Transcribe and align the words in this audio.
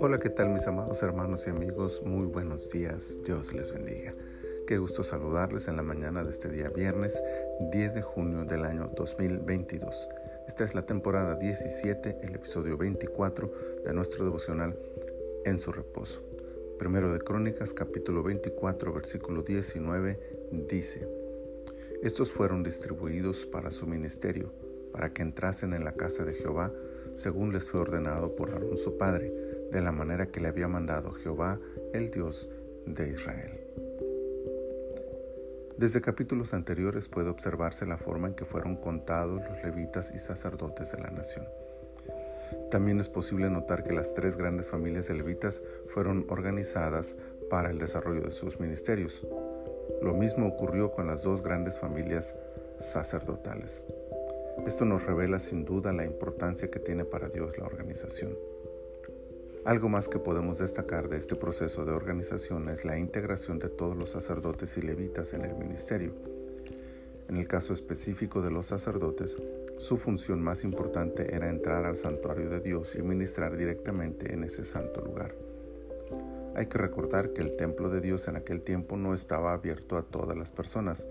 Hola, 0.00 0.18
¿qué 0.20 0.28
tal 0.30 0.48
mis 0.48 0.66
amados 0.66 1.00
hermanos 1.04 1.46
y 1.46 1.50
amigos? 1.50 2.02
Muy 2.04 2.26
buenos 2.26 2.68
días, 2.70 3.16
Dios 3.24 3.52
les 3.52 3.72
bendiga. 3.72 4.10
Qué 4.66 4.78
gusto 4.78 5.04
saludarles 5.04 5.68
en 5.68 5.76
la 5.76 5.84
mañana 5.84 6.24
de 6.24 6.30
este 6.30 6.48
día 6.48 6.68
viernes 6.70 7.22
10 7.70 7.94
de 7.94 8.02
junio 8.02 8.44
del 8.44 8.64
año 8.64 8.90
2022. 8.96 10.08
Esta 10.48 10.64
es 10.64 10.74
la 10.74 10.84
temporada 10.84 11.36
17, 11.36 12.18
el 12.22 12.34
episodio 12.34 12.76
24 12.76 13.52
de 13.84 13.92
nuestro 13.92 14.24
devocional 14.24 14.76
En 15.44 15.60
su 15.60 15.70
reposo. 15.70 16.22
Primero 16.78 17.12
de 17.12 17.20
Crónicas 17.20 17.72
capítulo 17.72 18.24
24 18.24 18.92
versículo 18.92 19.42
19 19.42 20.48
dice, 20.68 21.06
Estos 22.02 22.32
fueron 22.32 22.64
distribuidos 22.64 23.46
para 23.46 23.70
su 23.70 23.86
ministerio, 23.86 24.52
para 24.92 25.12
que 25.12 25.22
entrasen 25.22 25.74
en 25.74 25.84
la 25.84 25.92
casa 25.92 26.24
de 26.24 26.34
Jehová, 26.34 26.72
según 27.14 27.52
les 27.52 27.70
fue 27.70 27.80
ordenado 27.80 28.36
por 28.36 28.50
Aarón 28.50 28.76
su 28.76 28.96
padre, 28.98 29.32
de 29.70 29.80
la 29.80 29.92
manera 29.92 30.26
que 30.26 30.40
le 30.40 30.48
había 30.48 30.68
mandado 30.68 31.12
Jehová, 31.12 31.58
el 31.92 32.10
Dios 32.10 32.50
de 32.86 33.10
Israel. 33.10 33.60
Desde 35.76 36.02
capítulos 36.02 36.52
anteriores 36.52 37.08
puede 37.08 37.30
observarse 37.30 37.86
la 37.86 37.96
forma 37.96 38.28
en 38.28 38.34
que 38.34 38.44
fueron 38.44 38.76
contados 38.76 39.40
los 39.48 39.62
levitas 39.62 40.12
y 40.14 40.18
sacerdotes 40.18 40.92
de 40.92 40.98
la 40.98 41.10
nación. 41.10 41.46
También 42.70 43.00
es 43.00 43.08
posible 43.08 43.48
notar 43.48 43.82
que 43.84 43.92
las 43.92 44.12
tres 44.12 44.36
grandes 44.36 44.68
familias 44.68 45.08
de 45.08 45.14
levitas 45.14 45.62
fueron 45.88 46.26
organizadas 46.28 47.16
para 47.48 47.70
el 47.70 47.78
desarrollo 47.78 48.22
de 48.22 48.30
sus 48.30 48.60
ministerios. 48.60 49.26
Lo 50.02 50.14
mismo 50.14 50.48
ocurrió 50.48 50.92
con 50.92 51.06
las 51.06 51.22
dos 51.22 51.42
grandes 51.42 51.78
familias 51.78 52.36
sacerdotales. 52.78 53.86
Esto 54.66 54.84
nos 54.84 55.04
revela 55.04 55.38
sin 55.38 55.64
duda 55.64 55.92
la 55.92 56.04
importancia 56.04 56.70
que 56.70 56.78
tiene 56.78 57.04
para 57.04 57.28
Dios 57.28 57.58
la 57.58 57.66
organización. 57.66 58.36
Algo 59.64 59.88
más 59.88 60.08
que 60.08 60.18
podemos 60.18 60.58
destacar 60.58 61.08
de 61.08 61.18
este 61.18 61.36
proceso 61.36 61.84
de 61.84 61.92
organización 61.92 62.68
es 62.68 62.84
la 62.84 62.98
integración 62.98 63.58
de 63.58 63.68
todos 63.68 63.96
los 63.96 64.10
sacerdotes 64.10 64.76
y 64.76 64.82
levitas 64.82 65.34
en 65.34 65.42
el 65.44 65.54
ministerio. 65.54 66.14
En 67.28 67.36
el 67.36 67.46
caso 67.46 67.72
específico 67.72 68.42
de 68.42 68.50
los 68.50 68.66
sacerdotes, 68.66 69.38
su 69.76 69.98
función 69.98 70.42
más 70.42 70.64
importante 70.64 71.34
era 71.34 71.48
entrar 71.48 71.84
al 71.84 71.96
santuario 71.96 72.48
de 72.50 72.60
Dios 72.60 72.96
y 72.96 73.02
ministrar 73.02 73.56
directamente 73.56 74.32
en 74.32 74.44
ese 74.44 74.64
santo 74.64 75.00
lugar. 75.00 75.34
Hay 76.60 76.66
que 76.66 76.76
recordar 76.76 77.30
que 77.30 77.40
el 77.40 77.56
templo 77.56 77.88
de 77.88 78.02
Dios 78.02 78.28
en 78.28 78.36
aquel 78.36 78.60
tiempo 78.60 78.98
no 78.98 79.14
estaba 79.14 79.54
abierto 79.54 79.96
a 79.96 80.02
todas 80.02 80.36
las 80.36 80.52
personas, 80.52 81.08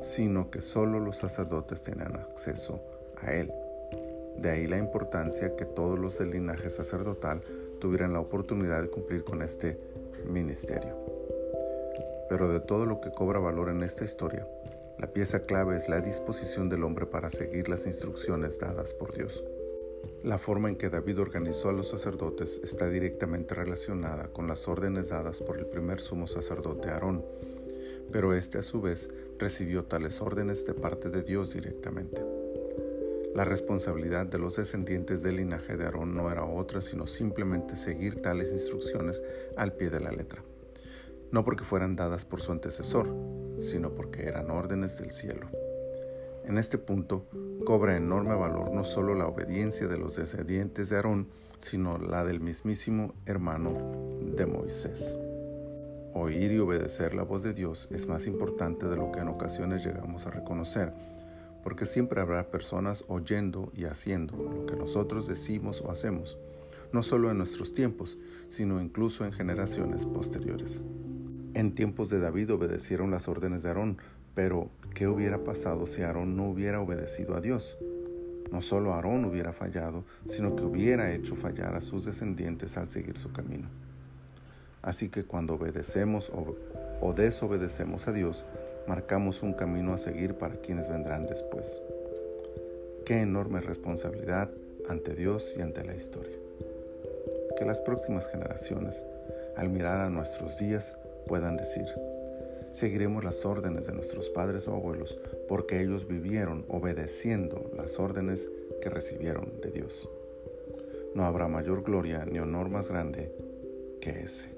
sino 0.00 0.48
que 0.48 0.60
solo 0.60 1.00
los 1.00 1.16
sacerdotes 1.16 1.82
tenían 1.82 2.14
acceso 2.14 2.80
a 3.20 3.32
él. 3.32 3.52
De 4.38 4.48
ahí 4.48 4.68
la 4.68 4.78
importancia 4.78 5.56
que 5.56 5.64
todos 5.64 5.98
los 5.98 6.20
del 6.20 6.30
linaje 6.30 6.70
sacerdotal 6.70 7.40
tuvieran 7.80 8.12
la 8.12 8.20
oportunidad 8.20 8.80
de 8.80 8.90
cumplir 8.90 9.24
con 9.24 9.42
este 9.42 9.76
ministerio. 10.24 10.94
Pero 12.28 12.48
de 12.48 12.60
todo 12.60 12.86
lo 12.86 13.00
que 13.00 13.10
cobra 13.10 13.40
valor 13.40 13.70
en 13.70 13.82
esta 13.82 14.04
historia, 14.04 14.46
la 15.00 15.08
pieza 15.08 15.40
clave 15.40 15.74
es 15.74 15.88
la 15.88 16.00
disposición 16.00 16.68
del 16.68 16.84
hombre 16.84 17.06
para 17.06 17.28
seguir 17.28 17.68
las 17.68 17.86
instrucciones 17.86 18.60
dadas 18.60 18.94
por 18.94 19.12
Dios. 19.16 19.42
La 20.24 20.38
forma 20.38 20.68
en 20.68 20.76
que 20.76 20.88
David 20.88 21.18
organizó 21.18 21.68
a 21.68 21.72
los 21.72 21.88
sacerdotes 21.88 22.60
está 22.62 22.88
directamente 22.88 23.56
relacionada 23.56 24.28
con 24.28 24.46
las 24.46 24.68
órdenes 24.68 25.08
dadas 25.08 25.42
por 25.42 25.58
el 25.58 25.66
primer 25.66 26.00
sumo 26.00 26.28
sacerdote 26.28 26.90
Aarón, 26.90 27.24
pero 28.12 28.32
éste 28.32 28.58
a 28.58 28.62
su 28.62 28.80
vez 28.80 29.10
recibió 29.40 29.84
tales 29.84 30.22
órdenes 30.22 30.64
de 30.64 30.74
parte 30.74 31.10
de 31.10 31.22
Dios 31.22 31.52
directamente. 31.52 32.22
La 33.34 33.44
responsabilidad 33.44 34.26
de 34.26 34.38
los 34.38 34.54
descendientes 34.54 35.24
del 35.24 35.36
linaje 35.36 35.76
de 35.76 35.86
Aarón 35.86 36.14
no 36.14 36.30
era 36.30 36.44
otra 36.44 36.80
sino 36.80 37.08
simplemente 37.08 37.74
seguir 37.74 38.22
tales 38.22 38.52
instrucciones 38.52 39.20
al 39.56 39.72
pie 39.72 39.90
de 39.90 39.98
la 39.98 40.12
letra, 40.12 40.44
no 41.32 41.44
porque 41.44 41.64
fueran 41.64 41.96
dadas 41.96 42.24
por 42.24 42.40
su 42.40 42.52
antecesor, 42.52 43.08
sino 43.58 43.92
porque 43.92 44.28
eran 44.28 44.52
órdenes 44.52 44.98
del 44.98 45.10
cielo. 45.10 45.48
En 46.44 46.58
este 46.58 46.78
punto 46.78 47.26
cobra 47.64 47.96
enorme 47.96 48.34
valor 48.34 48.72
no 48.72 48.84
solo 48.84 49.14
la 49.14 49.26
obediencia 49.26 49.86
de 49.86 49.98
los 49.98 50.16
descendientes 50.16 50.88
de 50.88 50.96
Aarón, 50.96 51.28
sino 51.58 51.98
la 51.98 52.24
del 52.24 52.40
mismísimo 52.40 53.14
hermano 53.26 54.18
de 54.34 54.46
Moisés. 54.46 55.16
Oír 56.14 56.52
y 56.52 56.58
obedecer 56.58 57.14
la 57.14 57.22
voz 57.22 57.42
de 57.42 57.54
Dios 57.54 57.88
es 57.90 58.06
más 58.06 58.26
importante 58.26 58.86
de 58.86 58.96
lo 58.96 59.12
que 59.12 59.20
en 59.20 59.28
ocasiones 59.28 59.84
llegamos 59.84 60.26
a 60.26 60.30
reconocer 60.30 60.92
porque 61.62 61.84
siempre 61.84 62.20
habrá 62.20 62.50
personas 62.50 63.04
oyendo 63.08 63.72
y 63.74 63.84
haciendo 63.84 64.36
lo 64.36 64.66
que 64.66 64.76
nosotros 64.76 65.26
decimos 65.26 65.80
o 65.80 65.90
hacemos, 65.90 66.38
no 66.92 67.02
solo 67.02 67.30
en 67.30 67.38
nuestros 67.38 67.72
tiempos, 67.72 68.18
sino 68.48 68.80
incluso 68.80 69.24
en 69.24 69.32
generaciones 69.32 70.06
posteriores. 70.06 70.84
En 71.54 71.72
tiempos 71.72 72.10
de 72.10 72.18
David 72.18 72.52
obedecieron 72.52 73.10
las 73.10 73.28
órdenes 73.28 73.62
de 73.62 73.68
Aarón, 73.68 73.98
pero 74.34 74.70
¿qué 74.94 75.08
hubiera 75.08 75.38
pasado 75.44 75.86
si 75.86 76.02
Aarón 76.02 76.36
no 76.36 76.48
hubiera 76.48 76.80
obedecido 76.80 77.34
a 77.34 77.40
Dios? 77.40 77.78
No 78.50 78.60
solo 78.60 78.92
Aarón 78.92 79.24
hubiera 79.24 79.52
fallado, 79.52 80.04
sino 80.26 80.54
que 80.54 80.62
hubiera 80.62 81.12
hecho 81.12 81.34
fallar 81.34 81.74
a 81.74 81.80
sus 81.80 82.04
descendientes 82.04 82.76
al 82.76 82.90
seguir 82.90 83.16
su 83.16 83.32
camino. 83.32 83.68
Así 84.82 85.08
que 85.08 85.24
cuando 85.24 85.54
obedecemos 85.54 86.30
o, 86.30 87.12
desobedecemos 87.14 88.08
a 88.08 88.12
Dios, 88.12 88.44
marcamos 88.86 89.42
un 89.42 89.54
camino 89.54 89.94
a 89.94 89.98
seguir 89.98 90.34
para 90.34 90.56
quienes 90.56 90.88
vendrán 90.88 91.26
después. 91.26 91.80
Qué 93.06 93.20
enorme 93.20 93.60
responsabilidad 93.60 94.50
ante 94.88 95.14
Dios 95.14 95.54
y 95.56 95.62
ante 95.62 95.84
la 95.84 95.94
historia. 95.94 96.36
Que 97.56 97.64
las 97.64 97.80
próximas 97.80 98.28
generaciones, 98.28 99.04
al 99.56 99.68
mirar 99.68 100.00
a 100.00 100.10
nuestros 100.10 100.58
días, 100.58 100.96
puedan 101.26 101.56
decir, 101.56 101.86
seguiremos 102.72 103.22
las 103.22 103.44
órdenes 103.44 103.86
de 103.86 103.92
nuestros 103.92 104.30
padres 104.30 104.66
o 104.66 104.74
abuelos 104.74 105.18
porque 105.48 105.80
ellos 105.80 106.08
vivieron 106.08 106.64
obedeciendo 106.68 107.70
las 107.76 107.98
órdenes 107.98 108.50
que 108.80 108.90
recibieron 108.90 109.60
de 109.60 109.70
Dios. 109.70 110.08
No 111.14 111.24
habrá 111.24 111.46
mayor 111.46 111.82
gloria 111.82 112.24
ni 112.24 112.38
honor 112.38 112.70
más 112.70 112.88
grande 112.88 113.32
que 114.00 114.10
ese. 114.22 114.50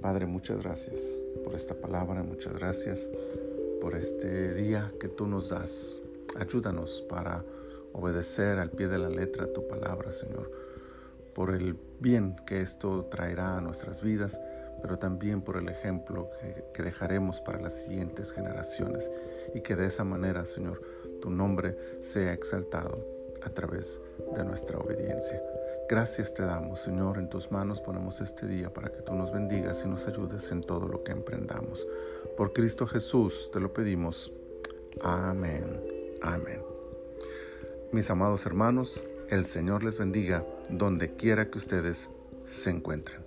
Padre, 0.00 0.26
muchas 0.26 0.62
gracias 0.62 1.18
por 1.44 1.54
esta 1.54 1.74
palabra, 1.74 2.22
muchas 2.22 2.54
gracias 2.54 3.08
por 3.80 3.96
este 3.96 4.54
día 4.54 4.92
que 5.00 5.08
tú 5.08 5.26
nos 5.26 5.48
das. 5.48 6.02
Ayúdanos 6.36 7.02
para 7.08 7.44
obedecer 7.92 8.58
al 8.58 8.70
pie 8.70 8.88
de 8.88 8.98
la 8.98 9.08
letra 9.08 9.52
tu 9.52 9.66
palabra, 9.66 10.10
Señor, 10.10 10.50
por 11.34 11.54
el 11.54 11.76
bien 12.00 12.36
que 12.46 12.60
esto 12.60 13.06
traerá 13.06 13.56
a 13.56 13.60
nuestras 13.60 14.02
vidas, 14.02 14.40
pero 14.80 14.98
también 14.98 15.42
por 15.42 15.56
el 15.56 15.68
ejemplo 15.68 16.30
que, 16.72 16.82
dejaremos 16.82 17.40
para 17.40 17.60
las 17.60 17.74
siguientes 17.74 18.32
generaciones 18.32 19.10
y 19.54 19.60
que 19.60 19.76
de 19.76 19.86
esa 19.86 20.04
manera, 20.04 20.44
Señor, 20.44 20.82
tu 21.20 21.30
nombre 21.30 21.76
sea 22.00 22.32
exaltado 22.32 23.06
a 23.42 23.50
través 23.50 24.00
de 24.34 24.44
nuestra 24.44 24.78
obediencia. 24.78 25.40
Gracias 25.88 26.32
te 26.32 26.42
damos, 26.42 26.80
Señor, 26.80 27.18
en 27.18 27.28
tus 27.28 27.50
manos 27.50 27.80
ponemos 27.80 28.20
este 28.20 28.46
día 28.46 28.72
para 28.72 28.90
que 28.90 29.02
tú 29.02 29.14
nos 29.14 29.32
bendigas 29.32 29.84
y 29.84 29.88
nos 29.88 30.06
ayudes 30.06 30.50
en 30.50 30.62
todo 30.62 30.88
lo 30.88 31.02
que 31.02 31.12
emprendamos. 31.12 31.86
Por 32.36 32.52
Cristo 32.52 32.86
Jesús 32.86 33.50
te 33.52 33.60
lo 33.60 33.72
pedimos. 33.72 34.32
Amén. 35.02 35.82
Amén. 36.22 36.62
Mis 37.92 38.08
amados 38.10 38.46
hermanos, 38.46 39.06
el 39.28 39.44
Señor 39.44 39.84
les 39.84 39.98
bendiga 39.98 40.46
donde 40.70 41.14
quiera 41.14 41.50
que 41.50 41.58
ustedes 41.58 42.10
se 42.44 42.70
encuentren. 42.70 43.22